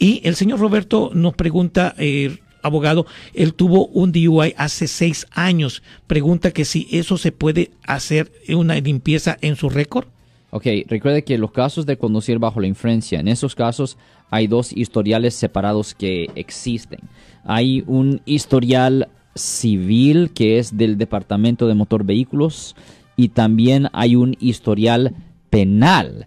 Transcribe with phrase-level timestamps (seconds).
[0.00, 3.04] Y el señor Roberto nos pregunta, eh, abogado,
[3.34, 5.82] él tuvo un DUI hace seis años.
[6.06, 10.08] Pregunta que si eso se puede hacer una limpieza en su récord.
[10.52, 13.98] Ok, recuerde que los casos de conducir bajo la influencia, en esos casos
[14.30, 17.00] hay dos historiales separados que existen.
[17.44, 22.74] Hay un historial civil que es del Departamento de Motor Vehículos
[23.16, 25.14] y también hay un historial
[25.50, 26.26] penal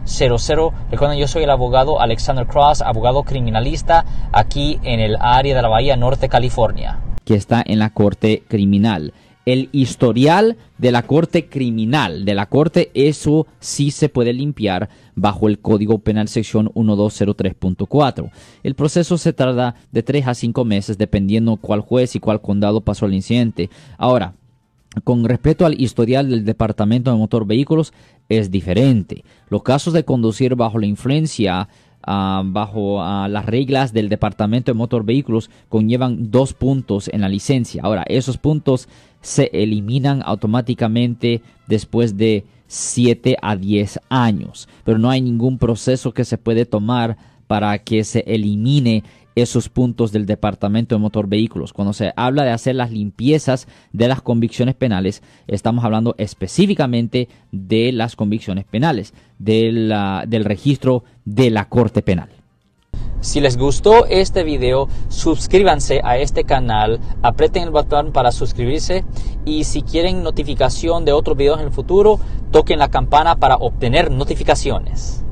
[0.05, 0.73] 1-800-530-1800.
[0.91, 5.67] Recuerden, yo soy el abogado Alexander Cross, abogado criminalista aquí en el área de la
[5.67, 6.99] Bahía Norte, California.
[7.25, 9.13] Que está en la corte criminal
[9.45, 15.47] el historial de la corte criminal, de la corte, eso sí se puede limpiar bajo
[15.47, 18.31] el Código Penal sección 1203.4.
[18.63, 22.81] El proceso se tarda de 3 a 5 meses dependiendo cuál juez y cuál condado
[22.81, 23.69] pasó el incidente.
[23.97, 24.35] Ahora,
[25.03, 27.93] con respecto al historial del Departamento de Motor Vehículos,
[28.39, 29.23] es diferente.
[29.49, 31.67] Los casos de conducir bajo la influencia
[32.03, 37.29] Ah, bajo ah, las reglas del Departamento de Motor Vehículos conllevan dos puntos en la
[37.29, 37.83] licencia.
[37.83, 38.87] Ahora, esos puntos
[39.21, 46.25] se eliminan automáticamente después de 7 a 10 años, pero no hay ningún proceso que
[46.25, 49.03] se puede tomar para que se elimine
[49.35, 51.73] esos puntos del Departamento de Motor Vehículos.
[51.73, 57.91] Cuando se habla de hacer las limpiezas de las convicciones penales, estamos hablando específicamente de
[57.91, 62.29] las convicciones penales, del registro de la Corte Penal.
[63.21, 69.05] Si les gustó este video, suscríbanse a este canal, aprieten el botón para suscribirse
[69.45, 74.09] y si quieren notificación de otros videos en el futuro, toquen la campana para obtener
[74.09, 75.23] notificaciones.